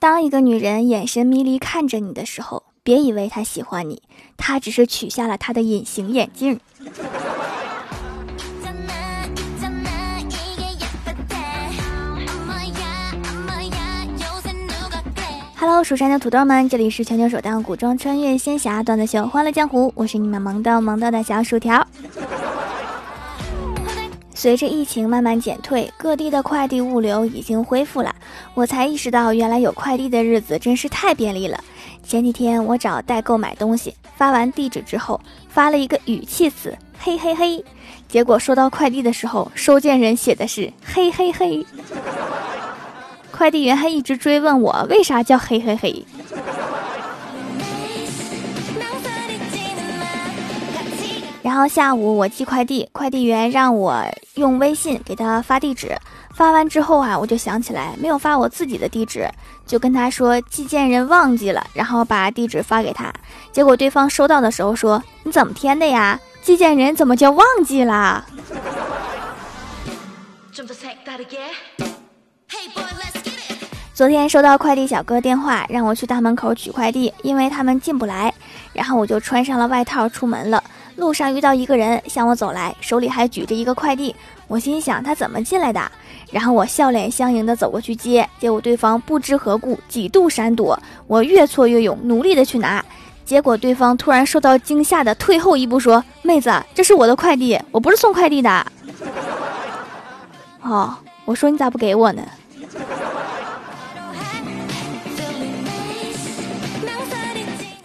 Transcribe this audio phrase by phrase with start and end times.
[0.00, 4.00] 当一个女人眼神迷离看着你的时候，别以为她喜欢你，
[4.38, 6.58] 她只是取下了她的隐形眼镜。
[15.58, 21.86] Hello，蜀山的土豆们，这里是全球首档古装穿越仙侠段子秀《欢乐江湖》，我是你们萌豆萌到的小薯条。
[24.40, 28.16] 随着疫情慢慢减退，各地的快递物流已经恢复了。
[28.54, 31.62] 我才意识到，原来有快递的日子真是太便利了。
[32.02, 37.62] 前几天我找代购买东西，发完地址之后，发了一个语气词“嘿嘿嘿”，
[38.08, 41.66] 结果收到快递的时候，收件人写的是“嘿嘿嘿”。
[43.30, 46.02] 快递员还一直追问我为啥叫“嘿嘿嘿”。
[51.50, 54.04] 然后下午我寄快递，快递员让我
[54.36, 55.98] 用微信给他发地址。
[56.32, 59.28] 发完之后啊，我就想起来没有发我自己的地址，
[59.66, 63.12] 就跟他说寄件人忘记了，然后把地址发给他。
[63.50, 66.20] 结果对方收到的时候说：“你怎么填的呀？
[66.40, 68.24] 寄件人怎么就忘记了？”
[73.92, 78.32] 昨天收到快递小哥电话，让我去大门口取快递，因为他们进不来。
[78.72, 80.62] 然后我就穿上了外套出门了。
[81.00, 84.14] 路上遇到一个人向我走来，手里还举着一个快递。
[84.46, 85.80] 我心想他怎么进来的？
[86.30, 92.84] 然后我笑脸相迎的走过去接，结果对方不知何故几度闪躲，我越挫越勇，努力的去拿，
[93.24, 98.66] 结果对方突然受到惊吓的退后一步，说：“妹子，这是我的快递，我不是送快递的。”
[100.60, 102.22] 哦，我说你咋不给我呢？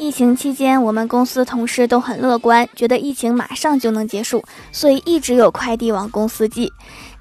[0.06, 6.72] 疫情期间，我们公司同事都很乐观，觉得疫情马上就能结束，所以一直有快递往公司寄。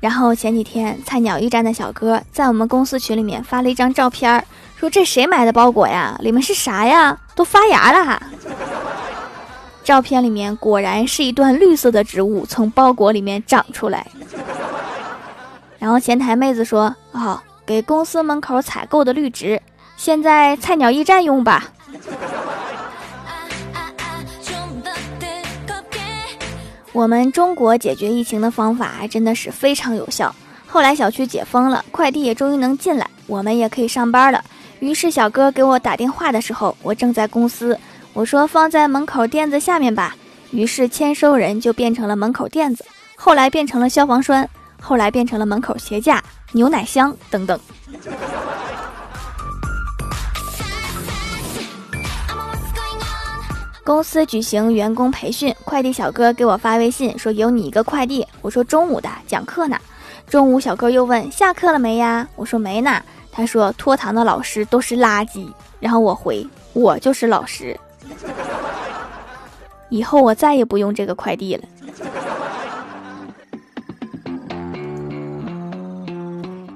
[0.01, 6.15] 然后前几天，菜鸟驿站的小哥在我们公司群里面发了一张照片，说这谁买的包裹呀？
[6.21, 7.19] 里面是啥呀？
[7.35, 8.23] 都发芽了。
[9.83, 14.07] 照片里面果然是一段绿色的植物从包裹里面长出来。
[15.79, 19.63] 然后前台妹子说：“哦，给公司门口采购的绿植，
[19.97, 21.71] 现在菜鸟驿站用吧。”
[26.95, 30.33] 我们中国解决疫情的方法还真的是非常有效。
[30.65, 34.43] 后来小区解封了，快递也终于能进来，我们也可以上班了。
[34.79, 37.77] 于是小哥给我打电话的时候，我正在公司，
[38.13, 40.15] 我说放在门口垫子下面吧。
[40.53, 42.85] 于是签收人就变成了门口垫子，
[43.17, 44.49] 后来变成了消防栓，
[44.81, 46.23] 后来变成了门口鞋架、
[46.53, 47.59] 牛奶箱等等。
[53.85, 58.27] 公司举行员工培训，快递小哥给我发微信说有你一个快递。
[58.41, 59.79] 我说中午的讲课呢。
[60.27, 62.27] 中午小哥又问下课了没呀？
[62.35, 63.03] 我说没呢。
[63.31, 65.47] 他说拖堂的老师都是垃圾。
[65.81, 67.79] 然后我回我就是老师。
[69.91, 71.65] 以后我再也不用这个快递了。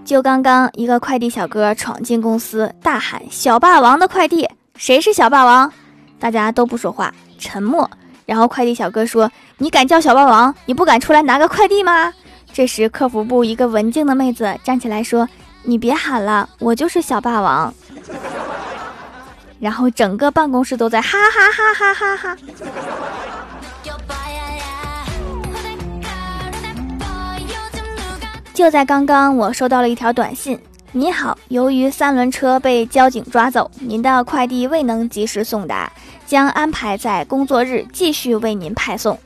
[0.05, 4.47] 就刚刚一个快递小哥闯进公司，大喊小霸王的快递，
[4.77, 5.73] 谁是小霸王？
[6.19, 7.89] 大家都不说话，沉默。
[8.27, 10.55] 然后快递小哥说：“你敢叫小霸王？
[10.67, 12.13] 你不敢出来拿个快递吗？”
[12.53, 15.29] 这时客服部一个文静的妹子站起来说
[15.65, 17.73] ：“你别喊了，我就是小霸王。
[19.61, 22.37] ”然后整个办公室都在哈哈哈哈哈哈。
[28.53, 30.59] 就在刚刚，我收到了一条短信。
[30.91, 35.93] 你好，由于三轮车被交警抓走，您的快递未能及时送达，
[36.29, 39.19] 将安排在工作日继续为您派送。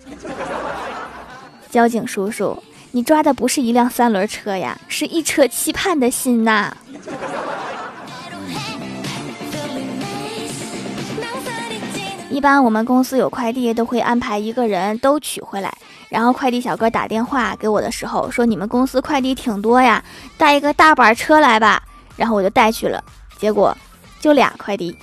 [1.69, 6.73] 交警叔叔，你抓的不是一辆三轮车呀，是一车期盼的心呐！
[12.31, 15.75] 一般我们公司有快递，都会安排一个人都取回来。
[16.09, 20.03] 然后快递小哥打电话给我的时候说：“你们公司快递挺多呀，
[20.37, 21.83] 带一个大板车来吧。”
[22.17, 23.03] 然后我就带去了，
[23.39, 23.77] 结果
[24.21, 24.97] 就俩快递。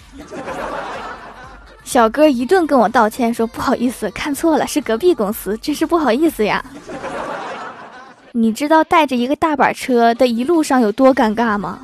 [1.89, 6.63] 小哥一顿跟我道歉说：“不好意思，看错了，是隔壁公司，真是不好意思呀。”
[8.31, 11.80] 你知道带着一个大板车的一路上有多尴尬吗？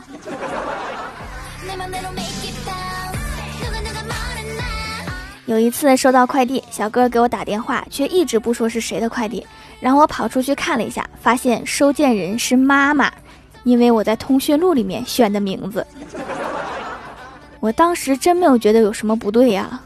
[5.47, 9.43] 有一次收到快递，小哥给我打电话，却一直不说是谁的快递。
[9.79, 13.11] 然后我跑出去看了一下，发现收件人是妈妈，
[13.63, 15.83] 因为我在通讯录里面选的名字。
[17.59, 19.81] 我当时真没有觉得有什么不对呀。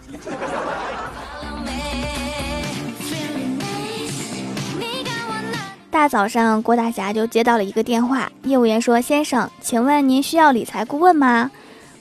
[5.99, 11.51] 大早上，郭大侠就接到了一个电话，业务员说：“先生，请问您需要理财顾问吗？”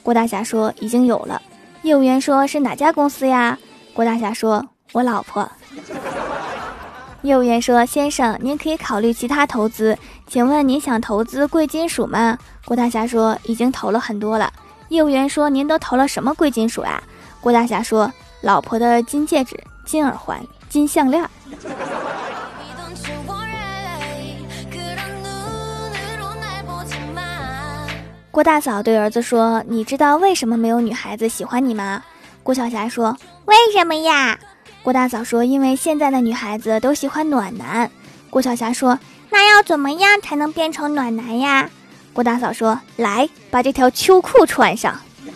[0.05, 1.43] 郭大侠说已经有了。
[1.83, 3.59] 业务员说是哪家公司呀？
[3.93, 5.51] 郭大侠说我老婆。
[7.23, 9.99] 业务员说先生，您可以考虑其他投资，
[10.29, 12.39] 请问您想投资贵金属吗？
[12.65, 14.53] 郭大侠说已经投了很多了。
[14.91, 17.03] 业务员说您都投了什么贵金属呀？
[17.41, 18.09] 郭大侠说
[18.43, 21.29] 老婆的金戒指、金耳环、金项链。
[28.39, 32.05] 郭大嫂对儿子说：“你知道为什么没有女孩子喜欢你吗？”
[32.45, 34.39] 郭晓霞说：“为什么呀？”
[34.81, 37.91] 郭大嫂说：“因为现在的女孩子都喜欢暖男。”
[38.31, 38.97] 郭晓霞说
[39.31, 41.69] ：“那要怎么样才能变成暖男呀？”
[42.15, 44.97] 郭大嫂说：“来，把这条秋裤穿上。”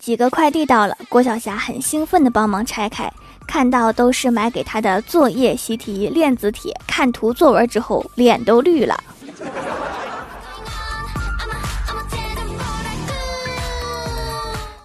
[0.00, 3.08] 几个快递到了，郭晓霞很兴奋地帮忙拆开。
[3.50, 8.96] 看到都是买给他的作业习题链子帖，看图作文之后脸都绿了。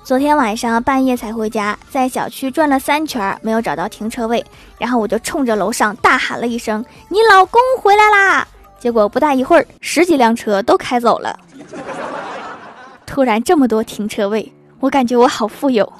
[0.03, 4.43] 昨天晚上半夜才回家，在小区转了三圈没有找到停车位，
[4.79, 8.47] 然后我就冲着楼上大喊了一声：“你老公回来啦！”
[8.81, 11.39] 结果不大一会儿，十几辆车都开走了。
[13.05, 15.93] 突然这么多停车位，我感觉我好富有。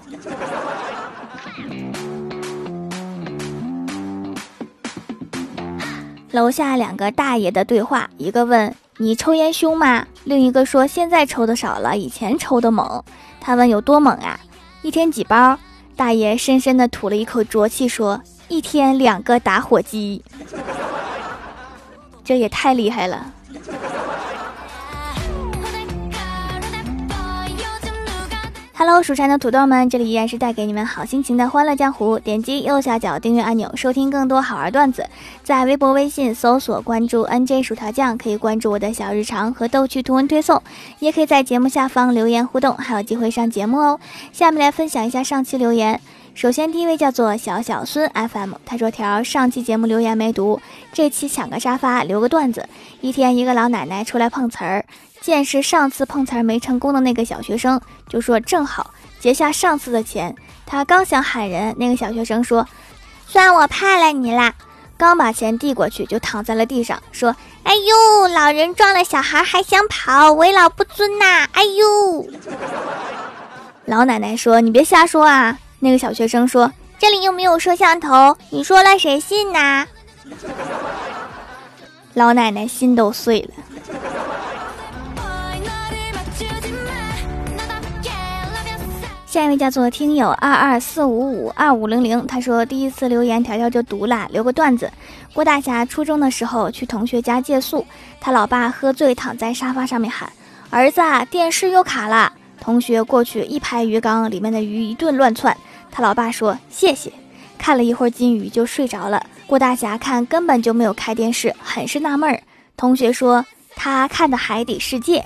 [6.36, 10.06] 楼下两个大爷的对话，一个问你抽烟凶吗？
[10.26, 13.02] 另一个说现在抽的少了，以前抽的猛。
[13.40, 14.38] 他问有多猛啊？
[14.82, 15.58] 一天几包？
[15.96, 20.22] 大爷深深的吐了一口浊气，说一天两个打火机。
[22.22, 23.32] 这也太厉害了。
[28.88, 32.20] Hello，蜀山的土豆们，这里依然是带给你们好心情的欢乐江湖。
[32.20, 35.04] 点击右下角订阅按钮，收听更多好玩段子。
[35.44, 40.62] 在微博、微信搜索关注 NJ 薯条酱，可以关注我的小日常和逗趣图文推送，
[41.00, 44.00] 也可以在节目下方留言互动，还有机会上节目哦。
[44.32, 46.00] 下面来分享一下上期留言。
[46.36, 50.62] 首先，第一位叫做小小孙 FM，他说：“条上期节目留言没读，
[50.92, 52.68] 这期抢个沙发留个段子。
[53.00, 54.86] 一天，一个老奶奶出来碰瓷儿。”
[55.22, 57.80] 见是上次碰瓷儿没成功的那个小学生，
[58.10, 60.36] 就说正好结下上次的钱。
[60.66, 62.68] 他刚想喊人，那个小学生说
[63.26, 64.54] ：“算我派了你啦！”
[64.98, 67.34] 刚把钱递过去，就躺在了地上，说
[67.64, 72.28] ：“哎呦，老人撞了小孩还想跑，为老不尊呐！”哎呦，
[73.86, 79.86] 老奶奶说：“你别瞎说啊！”那个小学生说：“这里又没有摄像头，你说了谁信呐？”
[82.16, 83.50] 老奶奶心都碎了。
[89.28, 94.92] 下一位叫做听友二二四五五二五零零，他说第一次留言条条就读了，留个段子。
[95.36, 97.86] 郭大侠初中的时候去同学家借宿，
[98.20, 100.28] 他老爸喝醉躺在沙发上面喊
[100.72, 101.00] ：“儿子，
[101.30, 105.56] 电视又卡了。”同学过去一拍鱼缸，里面的鱼一顿乱窜。
[105.96, 107.10] 他老爸说：“谢谢。”
[107.58, 109.26] 看了一会儿金鱼就睡着了。
[109.48, 112.44] 郭大侠看根本就没有开电视，很是纳闷儿。
[112.76, 113.46] 同学说
[113.78, 115.24] 他看的《海底世界》，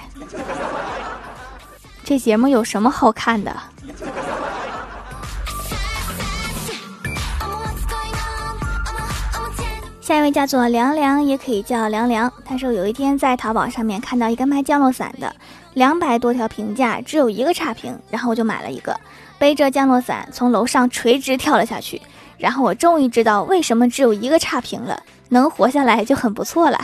[2.06, 3.52] 这节目有什么好看的？
[10.10, 12.34] 下一位叫做凉凉，也可以叫凉凉。
[12.44, 15.36] 他说有一天在淘宝上面看到一个卖降落伞的，
[15.76, 19.00] 两百多条评价，只有一个差评，然后我就买了一个，
[19.38, 22.02] 背着降落伞从楼上垂直跳了下去。
[22.40, 25.00] 然后我终于知道为什么只有一个差评了，
[25.30, 26.80] 能活下来就很不错了。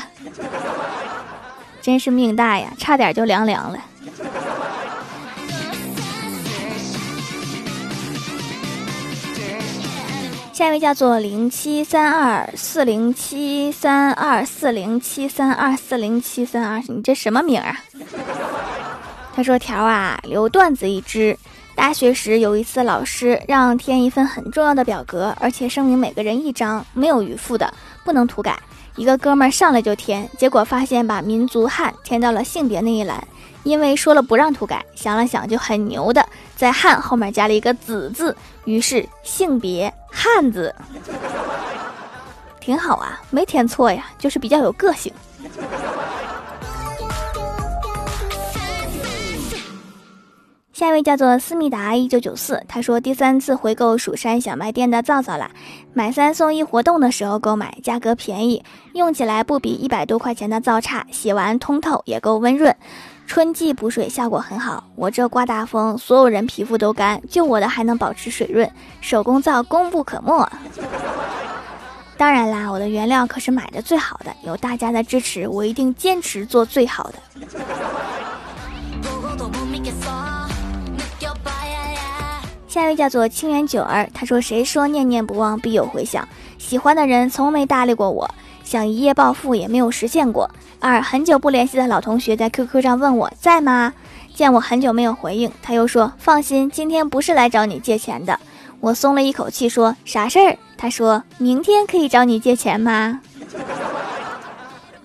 [1.82, 3.79] 真是命大呀，差点就凉凉了。
[10.55, 17.77] 下一位叫做零七三二四零七三二四零七三二四零七三二，你这什么名啊？
[19.35, 21.38] 他说：“条啊，留段子一支。
[21.75, 27.74] 大学时有一次，老师让填一份很重要的表格，而且声明每个人一张，没有余副的，
[28.05, 28.57] 不能涂改。
[28.95, 33.21] 一个哥们儿上来就填，结果发现把民族汉填到了性别那一栏。”
[33.65, 36.24] 因为说了不让涂改，想了想就很牛的，
[36.55, 40.74] 在汉后面加了一个子字，于是性别汉子，
[42.62, 45.12] 挺好啊，没填错呀，就是比较有个性。
[50.72, 55.50] 下一位叫做思密达一九九四，他说第三次回购蜀山小卖店的皂皂啦，
[55.93, 62.75] 买三送一活动的时候购买，价格便宜，用起来不比一百多块钱的皂差，洗完通透也够温润。
[63.27, 68.70] 春季补水效果很好，我这刮大风，所有人皮肤都干，就我的还能保持水润。
[69.01, 70.50] 手工皂功不可没。
[72.17, 77.15] 当然啦，我的原料可是买的最好的，有大家的支持，我一定坚持做最好的。
[82.67, 86.27] 下一位叫做清源九儿，他说：“谁说念念不忘必有回响？
[86.58, 88.29] 喜欢的人从没搭理过我，
[88.65, 90.50] 想一夜暴富也没有实现过。
[90.81, 93.93] 二很久不联系的老同学在 QQ 上问我在吗？
[94.34, 98.38] 见我很久没有回应，他又说：放心，今天不是来找你借钱的。
[98.81, 100.57] 我松了一口气，说啥事儿？
[100.77, 103.22] 他说明天可以找你借钱吗？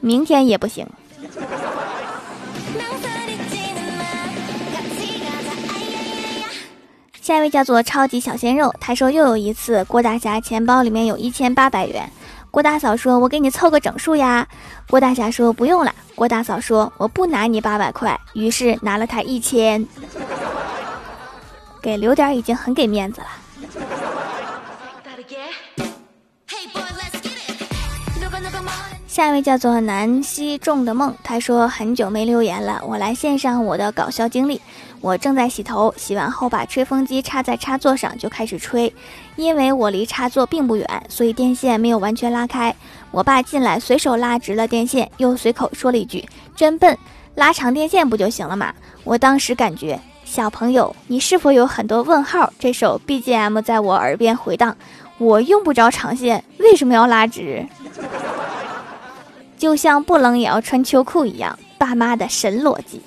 [0.01, 0.85] 明天也不行。”
[7.23, 12.11] 下一位叫做超级小鲜肉，他说又有一次，郭大侠钱包里面有一千八百元，
[12.51, 14.47] 郭大嫂说：“我给你凑个整数呀。”
[14.91, 19.87] 郭大侠说：“不用了。”郭大嫂说：“我不拿你八百块。”于是拿了他一千，
[21.81, 23.27] 给留点已经很给面子了。
[29.07, 34.61] 下一位叫做南希种的梦，他说很久没留言了，我来献上我的搞笑经历。
[35.03, 38.93] 我正在洗头，洗完后把吹风机插在插座上就开始吹，
[39.37, 42.75] 因为我离插座并不远，所以电线没有完全拉开。
[43.11, 46.23] 我爸进来随手拉直了电线，又随口说了一句
[46.55, 46.97] ：“真笨，
[47.35, 52.53] 拉长电线不就行了吗？”我当时感觉，小朋友，你是否有很多问号？
[52.59, 54.77] 这首 BGM 在我耳边回荡，
[55.17, 57.67] 我用不着长线，为什么要拉直？
[59.57, 63.01] 就像不冷也要穿秋裤一样，爸妈的神逻辑。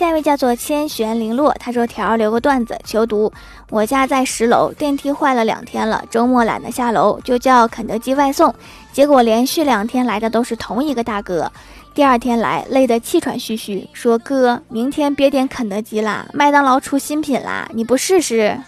[0.00, 3.30] 下一位叫做千玄零落，他说：“条留个段子，求读。
[3.68, 8.54] 我家在十楼，电梯坏了两天了，周末懒得下楼，就叫肯德基外送。
[8.94, 11.52] 结果连续两天来的都是同一个大哥，
[11.92, 18.58] 第二天来累得气喘吁吁，说哥，明天别点肯德基啦，麦当劳出新品啦，你不试试？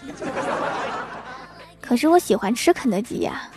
[1.81, 3.49] 可是我喜欢吃肯德基呀。”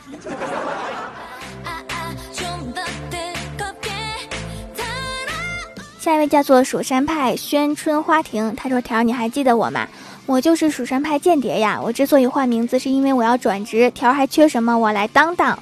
[6.06, 9.88] 下一位叫做蜀山派宣春花亭，他说：“条，你还记得我吗？
[10.24, 11.80] 我就是蜀山派间谍呀！
[11.82, 13.90] 我之所以换名字，是因为我要转职。
[13.90, 14.78] 条还缺什么？
[14.78, 15.58] 我来当当。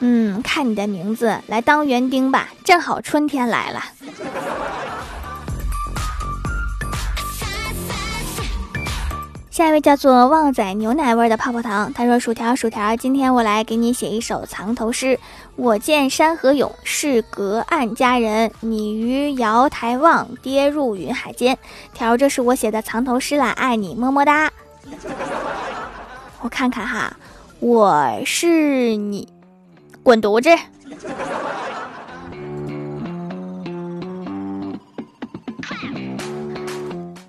[0.00, 3.82] 嗯，看你的名字，来当园丁吧，正好春天来了。”
[9.54, 15.16] 下一位叫做旺仔牛奶味的泡泡糖，他说：“薯条，薯条，今天我来给你写一首藏头诗。
[15.54, 18.50] 我见山河勇，是隔岸佳人。
[18.58, 21.56] 你于瑶台望，跌入云海间。
[21.92, 24.50] 条，这是我写的藏头诗啦，爱你，么么哒。
[26.40, 27.16] 我看看哈，
[27.60, 29.28] 我是你，
[30.02, 30.50] 滚犊子。”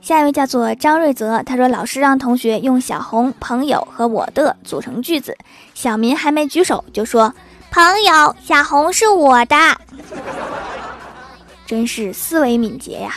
[0.06, 5.36] 下一位叫做张瑞泽，他说：“老师让同学用小红、朋友和我的组成句子。”
[5.74, 7.34] 小明还没举手就说
[7.72, 9.56] ：“朋友，小红是我的。”
[11.66, 13.16] 真是思维敏捷呀。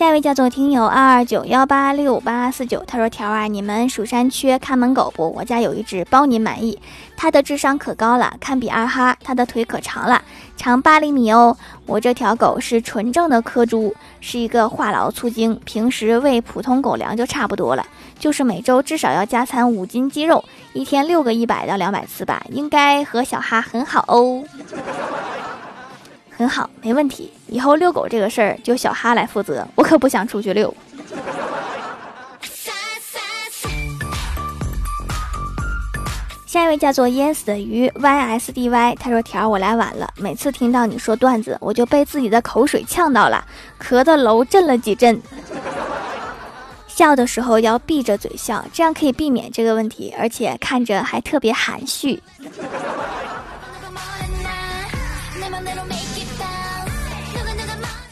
[0.00, 5.30] 下一位叫做听友二二九幺八六八四九，他说：“条啊，你们蜀山缺看门狗不？
[5.36, 6.80] 我家有一只，包您满意。
[7.18, 9.14] 它的智商可高了，堪比二哈。
[9.22, 10.22] 它的腿可长了，
[10.56, 11.54] 长八厘米哦。
[11.84, 17.84] 我这条狗是纯正的科猪，是一个话痨粗精，平时喂普通狗粮就差不多了，
[18.18, 20.42] 就是每周至少要加餐五斤鸡肉，
[20.72, 24.42] 一天六个一百到两百次吧，应该和小哈很好哦。”
[26.40, 27.30] 很好，没问题。
[27.48, 30.74] 以后遛狗这个事儿就小哈来负责，我可不想出去遛。
[36.46, 43.44] 下一位叫做淹死的鱼 ysdy，他说：“条我来晚了，每次听到你说段子，我就被自己的口水呛到了，
[43.78, 45.20] 咳的楼震了几阵。
[46.88, 52.22] 笑的时候要闭着嘴笑，这样可以避免这个问题，而且看着还特别含蓄。”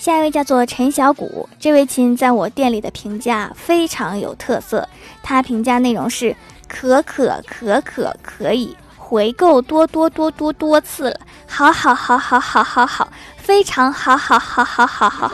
[0.09, 4.89] 下一位叫做陈小谷，这位亲在我店里的评价非常有特色。
[5.23, 6.35] 他评价内容是：
[6.67, 15.31] 可可可可可以回购多多多多多次了，好好好好好好好，非常好好好好好好，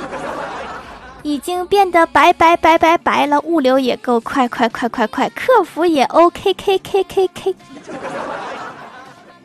[1.22, 7.54] 已经变得白白白白白了，物流也够快快快快快，客服也 OK K K K K。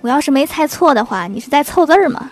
[0.02, 2.32] 我要是没猜错的话，你是在凑字儿吗？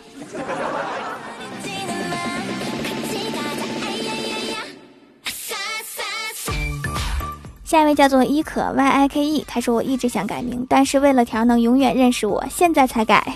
[7.68, 13.34] 下一位叫做伊可 Y I K E，他说我一直想改名，但是为了条能永远认识我，现在才改。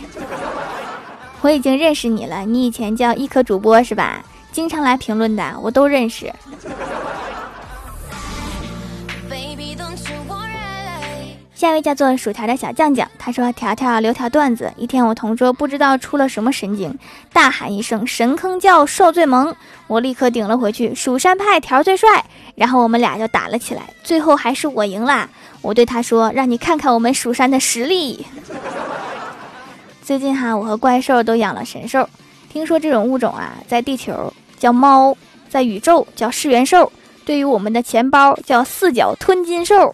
[1.42, 4.24] 我已经认识你了，你以前叫伊可主播是吧？
[4.54, 6.34] 经常来评论的，我都认识。
[11.62, 14.74] 下一位叫做薯条的小酱酱，他说：“条条留条段子。
[14.78, 16.98] 一天，我同桌不知道出了什么神经，
[17.32, 22.26] 大喊一声‘神坑叫受最萌’，我立刻顶了回去：‘蜀山派条最帅’。
[22.58, 25.30] 然后我们俩就打了起来，最后还是我赢了。
[25.62, 28.26] 我对他说：‘让你看看我们蜀山的实力。’
[30.02, 32.10] 最近哈，我和怪兽都养了神兽。
[32.52, 35.16] 听说这种物种啊，在地球叫猫，
[35.48, 36.92] 在宇宙叫噬元兽，
[37.24, 39.94] 对于我们的钱包叫四脚吞金兽。”